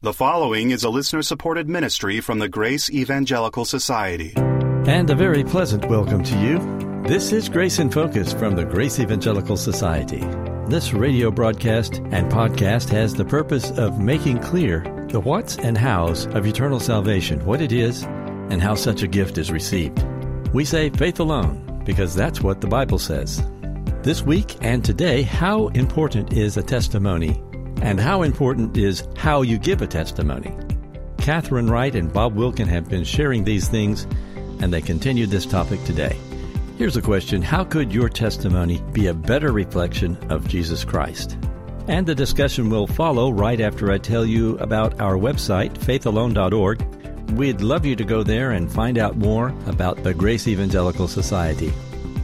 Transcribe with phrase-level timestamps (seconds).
[0.00, 4.32] The following is a listener supported ministry from the Grace Evangelical Society.
[4.36, 6.60] And a very pleasant welcome to you.
[7.02, 10.20] This is Grace in Focus from the Grace Evangelical Society.
[10.68, 16.26] This radio broadcast and podcast has the purpose of making clear the what's and how's
[16.26, 20.00] of eternal salvation, what it is, and how such a gift is received.
[20.52, 23.42] We say faith alone because that's what the Bible says.
[24.04, 27.42] This week and today, how important is a testimony
[27.82, 30.54] and how important is how you give a testimony?
[31.18, 34.06] Catherine Wright and Bob Wilkin have been sharing these things,
[34.60, 36.16] and they continue this topic today.
[36.78, 41.36] Here's a question How could your testimony be a better reflection of Jesus Christ?
[41.88, 46.82] And the discussion will follow right after I tell you about our website, faithalone.org.
[47.32, 51.72] We'd love you to go there and find out more about the Grace Evangelical Society.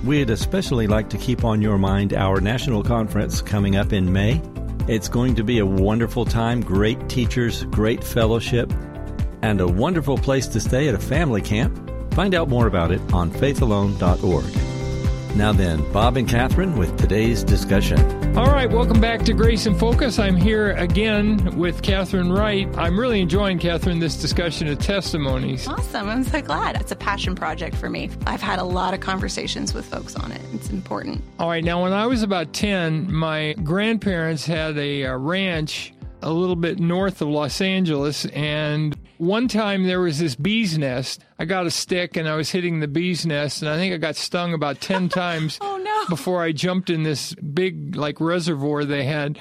[0.04, 4.40] We'd especially like to keep on your mind our national conference coming up in May.
[4.86, 8.70] It's going to be a wonderful time, great teachers, great fellowship,
[9.40, 11.90] and a wonderful place to stay at a family camp.
[12.12, 15.36] Find out more about it on faithalone.org.
[15.36, 18.23] Now then, Bob and Catherine with today's discussion.
[18.36, 20.18] All right, welcome back to Grace in Focus.
[20.18, 22.68] I'm here again with Catherine Wright.
[22.76, 25.68] I'm really enjoying, Catherine, this discussion of testimonies.
[25.68, 26.08] Awesome.
[26.08, 26.74] I'm so glad.
[26.80, 28.10] It's a passion project for me.
[28.26, 30.40] I've had a lot of conversations with folks on it.
[30.52, 31.22] It's important.
[31.38, 36.32] All right, now when I was about 10, my grandparents had a, a ranch a
[36.32, 38.26] little bit north of Los Angeles.
[38.26, 41.22] And one time there was this bee's nest.
[41.38, 43.98] I got a stick and I was hitting the bee's nest, and I think I
[43.98, 45.73] got stung about 10 times oh.
[46.08, 49.38] Before I jumped in this big, like, reservoir they had.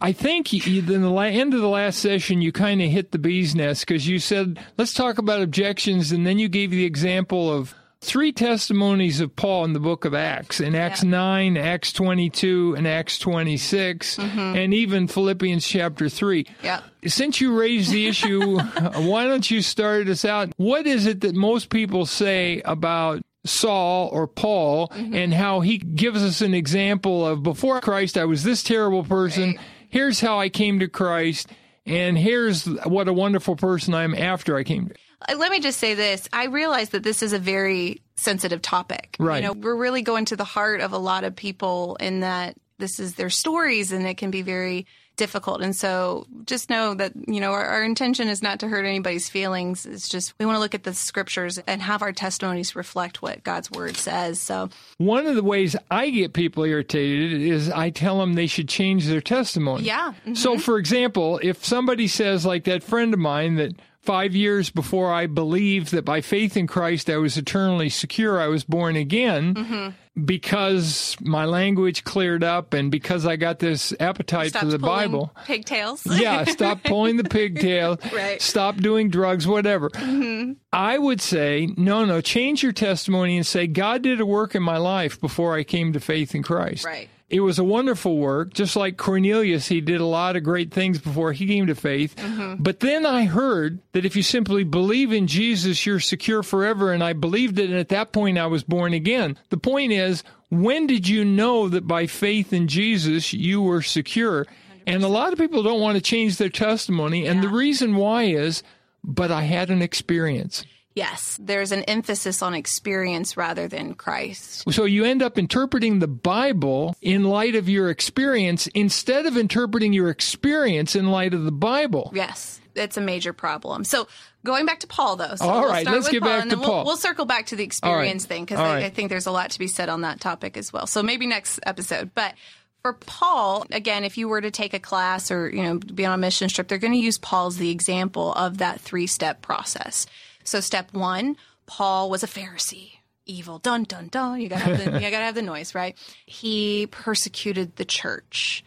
[0.00, 3.54] I think in the end of the last session, you kind of hit the bee's
[3.54, 6.10] nest because you said, let's talk about objections.
[6.10, 10.14] And then you gave the example of three testimonies of Paul in the book of
[10.14, 11.10] Acts in Acts yeah.
[11.10, 14.38] 9, Acts 22, and Acts 26, mm-hmm.
[14.38, 16.46] and even Philippians chapter 3.
[16.62, 16.80] Yeah.
[17.06, 18.58] Since you raised the issue,
[18.94, 20.50] why don't you start us out?
[20.56, 25.14] What is it that most people say about Saul or Paul mm-hmm.
[25.14, 29.50] and how he gives us an example of before Christ, I was this terrible person.
[29.50, 29.60] Right.
[29.88, 31.48] Here's how I came to Christ.
[31.86, 34.94] And here's what a wonderful person I am after I came to.
[35.28, 36.28] Uh, let me just say this.
[36.32, 39.16] I realize that this is a very sensitive topic.
[39.18, 39.42] Right.
[39.42, 42.56] You know, we're really going to the heart of a lot of people in that
[42.78, 44.86] this is their stories and it can be very
[45.20, 45.60] difficult.
[45.60, 49.28] And so just know that, you know, our, our, intention is not to hurt anybody's
[49.28, 49.84] feelings.
[49.84, 53.44] It's just we want to look at the scriptures and have our testimonies reflect what
[53.44, 54.40] God's word says.
[54.40, 58.66] So one of the ways I get people irritated is I tell them they should
[58.66, 59.84] change their testimony.
[59.84, 60.14] Yeah.
[60.20, 60.34] Mm-hmm.
[60.36, 65.12] So for example, if somebody says like that friend of mine that five years before
[65.12, 69.54] I believed that by faith in Christ I was eternally secure, I was born again.
[69.54, 69.88] Mm-hmm.
[70.22, 75.32] Because my language cleared up and because I got this appetite for the Bible.
[75.46, 76.04] Pigtails.
[76.20, 77.98] yeah, stop pulling the pigtail.
[78.12, 78.42] right.
[78.42, 79.88] Stop doing drugs, whatever.
[79.90, 80.52] Mm-hmm.
[80.72, 84.62] I would say, no, no, change your testimony and say, God did a work in
[84.62, 86.84] my life before I came to faith in Christ.
[86.84, 87.08] Right.
[87.30, 88.52] It was a wonderful work.
[88.52, 92.16] Just like Cornelius, he did a lot of great things before he came to faith.
[92.16, 92.62] Mm-hmm.
[92.62, 96.92] But then I heard that if you simply believe in Jesus, you're secure forever.
[96.92, 97.70] And I believed it.
[97.70, 99.38] And at that point, I was born again.
[99.50, 104.44] The point is, when did you know that by faith in Jesus, you were secure?
[104.44, 104.48] 100%.
[104.88, 107.24] And a lot of people don't want to change their testimony.
[107.24, 107.30] Yeah.
[107.30, 108.64] And the reason why is,
[109.04, 110.64] but I had an experience.
[110.94, 114.70] Yes, there's an emphasis on experience rather than Christ.
[114.72, 119.92] So you end up interpreting the Bible in light of your experience instead of interpreting
[119.92, 122.10] your experience in light of the Bible.
[122.12, 123.84] Yes, it's a major problem.
[123.84, 124.08] So
[124.44, 125.36] going back to Paul, though.
[125.36, 126.84] So All we'll right, let's get Paul, back to we'll, Paul.
[126.84, 128.28] We'll circle back to the experience right.
[128.28, 128.84] thing because I, right.
[128.84, 130.88] I think there's a lot to be said on that topic as well.
[130.88, 132.10] So maybe next episode.
[132.14, 132.34] But
[132.82, 136.14] for Paul, again, if you were to take a class or you know be on
[136.14, 139.42] a mission trip, they're going to use Paul as the example of that three step
[139.42, 140.06] process.
[140.50, 142.94] So step one, Paul was a Pharisee.
[143.24, 144.40] Evil, dun dun dun.
[144.40, 145.96] You gotta have the, you gotta have the noise, right?
[146.26, 148.64] He persecuted the church,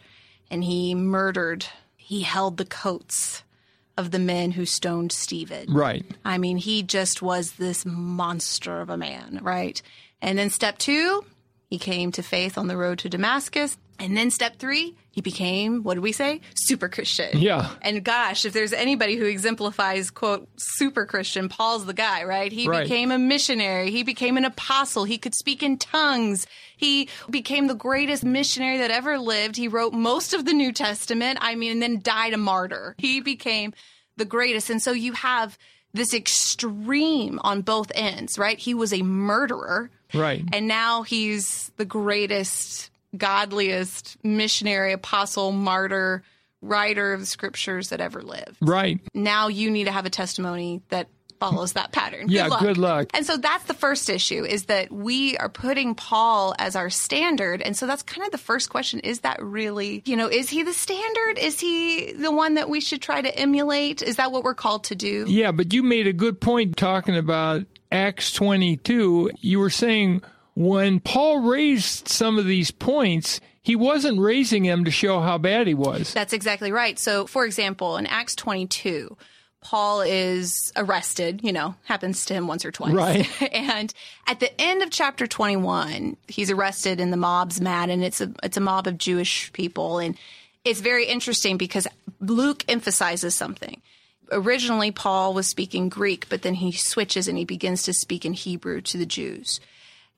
[0.50, 1.66] and he murdered.
[1.94, 3.42] He held the coats
[3.98, 5.74] of the men who stoned Stephen.
[5.74, 6.06] Right.
[6.24, 9.82] I mean, he just was this monster of a man, right?
[10.22, 11.22] And then step two,
[11.74, 13.76] he came to faith on the road to Damascus.
[13.98, 16.40] And then step three, he became, what did we say?
[16.54, 17.36] Super Christian.
[17.36, 17.70] Yeah.
[17.82, 22.52] And gosh, if there's anybody who exemplifies, quote, super Christian, Paul's the guy, right?
[22.52, 22.84] He right.
[22.84, 23.90] became a missionary.
[23.90, 25.02] He became an apostle.
[25.02, 26.46] He could speak in tongues.
[26.76, 29.56] He became the greatest missionary that ever lived.
[29.56, 31.38] He wrote most of the New Testament.
[31.40, 32.94] I mean, and then died a martyr.
[32.98, 33.74] He became
[34.16, 34.70] the greatest.
[34.70, 35.58] And so you have
[35.94, 38.58] this extreme on both ends, right?
[38.58, 39.90] He was a murderer.
[40.12, 40.44] Right.
[40.52, 46.22] And now he's the greatest godliest missionary, apostle, martyr,
[46.60, 48.56] writer of the scriptures that ever lived.
[48.60, 49.00] Right.
[49.14, 51.08] Now you need to have a testimony that
[51.40, 52.28] follows that pattern.
[52.28, 53.10] Yeah, good luck.
[53.14, 57.62] And so that's the first issue is that we are putting Paul as our standard.
[57.62, 59.00] And so that's kind of the first question.
[59.00, 61.38] Is that really, you know, is he the standard?
[61.38, 64.02] Is he the one that we should try to emulate?
[64.02, 65.24] Is that what we're called to do?
[65.28, 69.32] Yeah, but you made a good point talking about Acts 22.
[69.40, 70.22] You were saying
[70.54, 75.66] when Paul raised some of these points, he wasn't raising them to show how bad
[75.66, 76.12] he was.
[76.12, 76.98] That's exactly right.
[76.98, 79.16] So, for example, in Acts 22,
[79.64, 82.92] Paul is arrested, you know, happens to him once or twice.
[82.92, 83.42] Right.
[83.52, 83.92] and
[84.28, 88.30] at the end of chapter 21, he's arrested and the mob's mad and it's a
[88.42, 90.16] it's a mob of Jewish people and
[90.64, 91.88] it's very interesting because
[92.20, 93.80] Luke emphasizes something.
[94.30, 98.34] Originally Paul was speaking Greek, but then he switches and he begins to speak in
[98.34, 99.60] Hebrew to the Jews.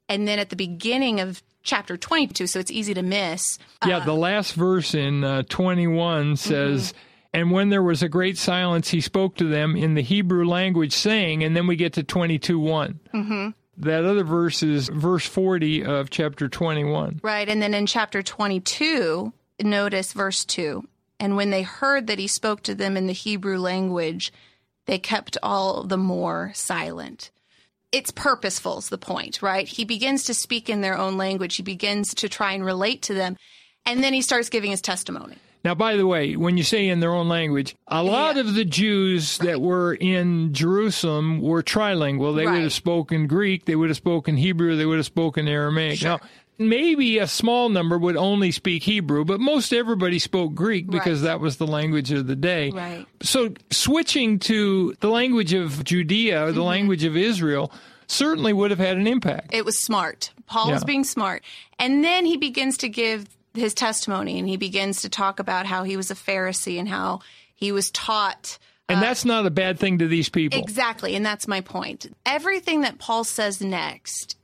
[0.08, 3.58] And then at the beginning of chapter 22, so it's easy to miss.
[3.84, 6.94] Yeah, the last verse in uh, 21 says,
[7.36, 10.94] And when there was a great silence, he spoke to them in the Hebrew language,
[10.94, 13.50] saying, and then we get to 22 one Mm-hmm.
[13.78, 17.20] That other verse is verse 40 of chapter 21.
[17.22, 17.46] Right.
[17.46, 20.82] And then in chapter 22, notice verse 2.
[21.20, 24.32] And when they heard that he spoke to them in the Hebrew language,
[24.86, 27.30] they kept all the more silent.
[27.92, 29.68] It's purposeful, is the point, right?
[29.68, 31.56] He begins to speak in their own language.
[31.56, 33.36] He begins to try and relate to them.
[33.84, 35.36] And then he starts giving his testimony.
[35.66, 38.42] Now, by the way, when you say in their own language, a lot Yeah.
[38.42, 42.36] of the Jews that were in Jerusalem were trilingual.
[42.36, 46.00] They would have spoken Greek, they would have spoken Hebrew, they would have spoken Aramaic.
[46.02, 46.20] Now,
[46.56, 51.30] maybe a small number would only speak Hebrew, but most everybody spoke Greek because Right.
[51.30, 52.70] that was the language of the day.
[52.70, 53.04] Right.
[53.20, 56.54] So, switching to the language of Judea, Mm-hmm.
[56.54, 57.72] the language of Israel,
[58.06, 59.52] certainly would have had an impact.
[59.52, 60.30] It was smart.
[60.46, 61.42] Paul was being smart.
[61.76, 65.84] And then he begins to give his testimony and he begins to talk about how
[65.84, 67.20] he was a Pharisee and how
[67.54, 68.58] he was taught
[68.88, 70.60] And uh, that's not a bad thing to these people.
[70.60, 72.06] Exactly, and that's my point.
[72.24, 74.36] Everything that Paul says next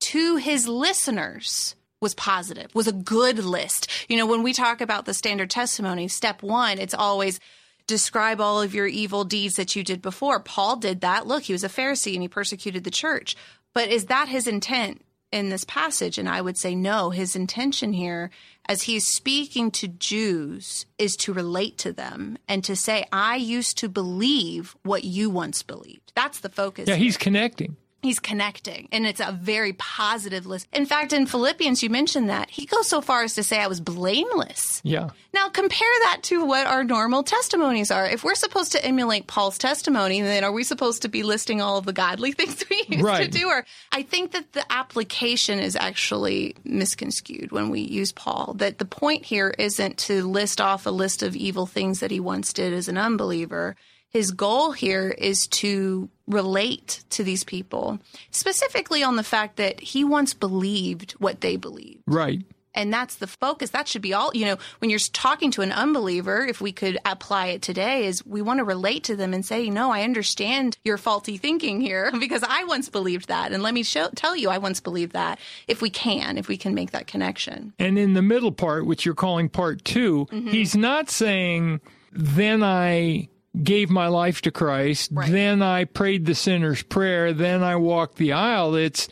[0.00, 3.90] to his listeners was positive, was a good list.
[4.08, 7.40] You know, when we talk about the standard testimony, step one, it's always
[7.88, 10.38] describe all of your evil deeds that you did before.
[10.38, 11.26] Paul did that.
[11.26, 13.34] Look, he was a Pharisee and he persecuted the church.
[13.74, 15.02] But is that his intent
[15.32, 16.18] in this passage?
[16.18, 17.10] And I would say no.
[17.10, 18.30] His intention here,
[18.66, 23.78] as he's speaking to Jews, is to relate to them and to say, I used
[23.78, 26.12] to believe what you once believed.
[26.14, 26.88] That's the focus.
[26.88, 27.76] yeah, here he's connecting.
[28.08, 30.66] He's connecting and it's a very positive list.
[30.72, 32.48] In fact in philippians you mentioned that.
[32.50, 34.80] He goes so far as to say i was blameless.
[34.82, 35.10] Yeah.
[35.34, 38.06] now compare that to what our normal testimonies are.
[38.06, 41.76] If we're supposed to emulate paul's testimony then are we supposed to be listing all
[41.78, 43.24] of the godly things we used Right.
[43.30, 43.46] to do?
[43.48, 48.84] Or i think that the application is actually misconstrued when we use paul that the
[48.84, 52.72] point here isn't to list off a list of evil things that he once did
[52.72, 53.76] as an unbeliever
[54.10, 57.98] his goal here is to relate to these people,
[58.30, 62.02] specifically on the fact that he once believed what they believed.
[62.06, 62.42] Right.
[62.74, 63.70] And that's the focus.
[63.70, 66.96] That should be all, you know, when you're talking to an unbeliever, if we could
[67.04, 70.76] apply it today, is we want to relate to them and say, no, I understand
[70.84, 73.52] your faulty thinking here because I once believed that.
[73.52, 76.56] And let me show, tell you, I once believed that if we can, if we
[76.56, 77.72] can make that connection.
[77.80, 80.48] And in the middle part, which you're calling part 2 Mm-hmm.
[80.48, 81.80] he's not saying,
[82.12, 83.28] then I
[83.62, 85.30] gave my life to Christ, Right.
[85.30, 88.74] then I prayed the sinner's prayer, then I walked the aisle.
[88.74, 89.08] It's,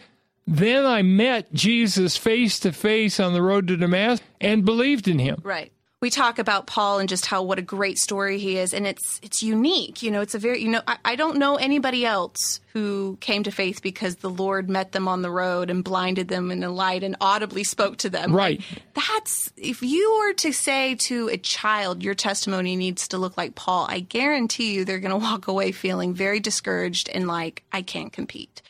[0.47, 5.19] then I met Jesus face to face on the road to Damascus and believed in
[5.19, 5.41] him.
[5.43, 5.73] Right.
[6.07, 9.19] We talk about Paul and just how what a great story he is, and it's
[9.25, 10.05] it's unique.
[10.05, 13.43] You know, it's a very you know I, I don't know anybody else who came
[13.43, 16.71] to faith because the Lord met them on the road and blinded them in the
[16.71, 18.33] light and audibly spoke to them.
[18.33, 18.63] Right.
[18.95, 23.57] That's if you were to say to a child, your testimony needs to look like
[23.57, 23.89] Paul.
[23.91, 28.13] I guarantee you they're going to walk away feeling very discouraged and like I can't
[28.13, 28.63] compete.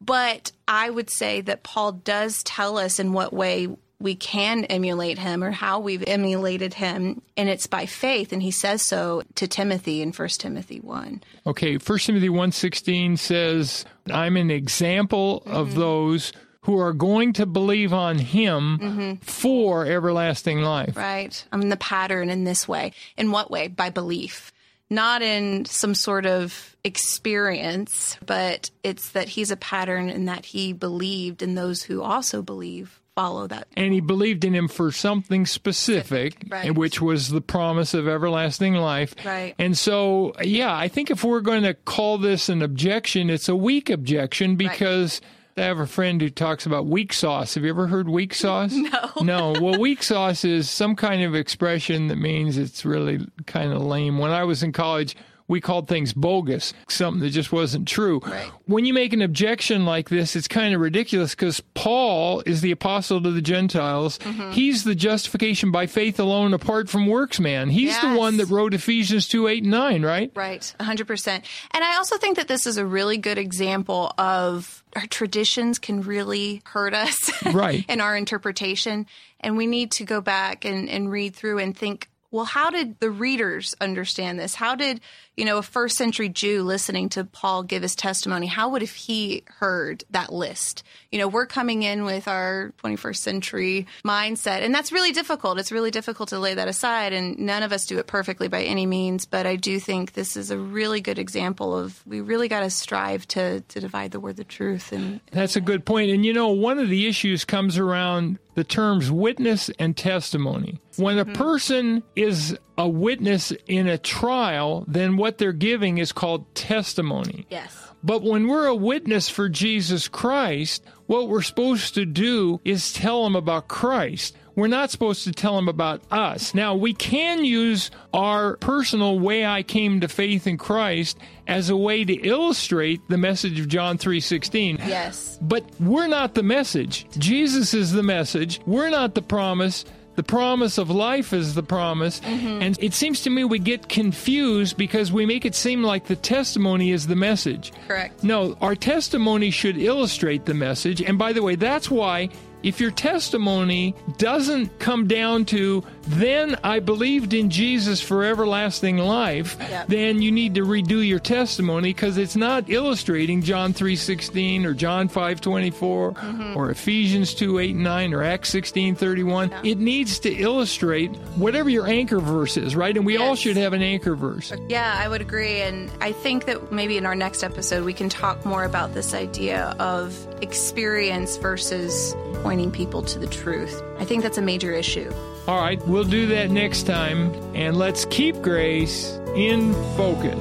[0.00, 3.66] But I would say that Paul does tell us in what way
[4.04, 8.32] we can emulate him or how we've emulated him, and it's by faith.
[8.32, 11.22] And he says so to Timothy in 1 Timothy 1.
[11.46, 15.56] Okay, 1 Timothy 1.16 says, I'm an example Mm-hmm.
[15.56, 16.32] of those
[16.62, 19.14] who are going to believe on him Mm-hmm.
[19.24, 20.96] for everlasting life.
[20.96, 21.44] Right.
[21.52, 22.92] I'm the pattern in this way.
[23.16, 23.68] In what way?
[23.68, 24.52] By belief.
[24.90, 30.72] Not in some sort of experience, but it's that he's a pattern and that he
[30.74, 33.68] believed, and those who also believe follow that.
[33.76, 36.74] and he believed in him for something specific, Right.
[36.74, 39.14] which was the promise of everlasting life.
[39.24, 39.54] Right.
[39.58, 43.56] And so, yeah, I think if we're going to call this an objection, it's a
[43.56, 45.20] weak objection because
[45.56, 47.54] I have a friend who talks about weak sauce.
[47.54, 48.72] Have you ever heard weak sauce?
[48.74, 49.10] No.
[49.22, 49.52] no.
[49.60, 54.18] Well, weak sauce is some kind of expression that means it's really kind of lame.
[54.18, 55.14] When I was in college,
[55.46, 58.20] we called things bogus, something that just wasn't true.
[58.24, 58.50] Right.
[58.66, 62.70] When you make an objection like this, it's kind of ridiculous because Paul is the
[62.70, 64.18] apostle to the Gentiles.
[64.18, 64.52] Mm-hmm.
[64.52, 67.68] He's the justification by faith alone, apart from works, man.
[67.68, 70.30] He's the one that wrote Ephesians 2 8 and 9, right?
[70.34, 71.28] Right, 100%.
[71.28, 76.02] And I also think that this is a really good example of our traditions can
[76.02, 77.84] really hurt us Right.
[77.88, 79.06] in our interpretation.
[79.40, 82.98] And we need to go back and, and read through and think, well, how did
[82.98, 84.56] the readers understand this?
[84.56, 85.00] How did,
[85.36, 88.90] you know, a first century Jew listening to Paul give his testimony, how would have
[88.90, 90.82] he heard that list?
[91.12, 95.60] You know, we're coming in with our 21st century mindset, and that's really difficult.
[95.60, 98.64] It's really difficult to lay that aside, and none of us do it perfectly by
[98.64, 99.26] any means.
[99.26, 102.70] But I do think this is a really good example of we really got to
[102.70, 106.10] strive to to divide the word, the truth, and That's a good point.
[106.10, 110.80] And you know, one of the issues comes around the terms witness and testimony.
[110.96, 111.34] When a mm-hmm.
[111.34, 117.46] person is a witness in a trial, then what they're giving is called testimony.
[117.50, 122.92] yes, But when we're a witness for Jesus Christ, what we're supposed to do is
[122.92, 124.36] tell them about Christ.
[124.56, 126.54] We're not supposed to tell them about us.
[126.54, 131.76] Now, we can use our personal way I came to faith in Christ as a
[131.76, 134.78] way to illustrate the message of John 3:16.
[134.86, 137.06] yes, But we're not the message.
[137.18, 138.60] Jesus is the message.
[138.64, 139.84] We're not the promise.
[140.16, 142.20] The promise of life is the promise.
[142.20, 142.62] Mm-hmm.
[142.62, 146.16] And it seems to me we get confused because we make it seem like the
[146.16, 147.72] testimony is the message.
[147.88, 148.22] correct.
[148.22, 151.02] No, our testimony should illustrate the message.
[151.02, 152.28] And by the way, that's why
[152.64, 159.56] if your testimony doesn't come down to, then I believed in Jesus for everlasting life,
[159.60, 159.88] Yep.
[159.88, 165.08] then you need to redo your testimony because it's not illustrating John 3.16 or John
[165.08, 166.56] 5.24 mm-hmm.
[166.56, 169.52] or Ephesians 2, 8, and 9 or Acts 16, 31.
[169.62, 172.96] It needs to illustrate whatever your anchor verse is, right?
[172.96, 174.52] And we all should have an anchor verse.
[174.52, 175.60] Uh, yeah, I would agree.
[175.60, 179.12] And I think that maybe in our next episode, we can talk more about this
[179.14, 182.14] idea of experience versus
[182.54, 183.82] pointing people to the truth.
[183.98, 185.12] I think that's a major issue.
[185.48, 187.34] All right, we'll do that next time.
[187.52, 190.38] And let's keep grace in focus.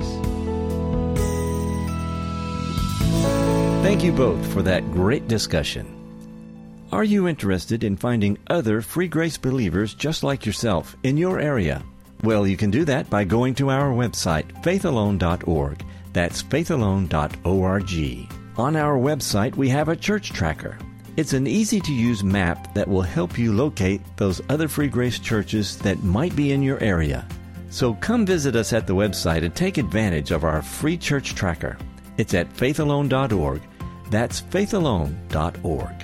[3.82, 5.88] Thank you both for that great discussion.
[6.92, 11.82] Are you interested in finding other free grace believers just like yourself in your area?
[12.22, 15.84] Well, you can do that by going to our website, faithalone.org.
[16.14, 18.30] That's faithalone.org.
[18.56, 20.78] On our website, we have a church tracker.
[21.16, 25.20] It's an easy to use map that will help you locate those other free grace
[25.20, 27.28] churches that might be in your area.
[27.70, 31.78] So come visit us at the website and take advantage of our free church tracker.
[32.18, 33.62] It's at faithalone.org.
[34.10, 36.04] That's faithalone.org.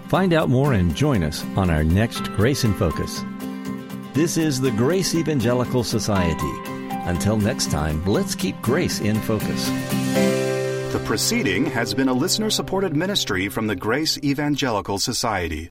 [0.09, 3.23] Find out more and join us on our next Grace in Focus.
[4.15, 6.51] This is the Grace Evangelical Society.
[7.05, 9.69] Until next time, let's keep grace in focus.
[10.95, 15.67] The proceeding has been a listener supported ministry from the Grace Evangelical Society.